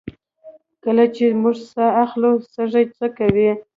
[0.83, 3.49] کله چې موږ ساه اخلو سږي څه کوي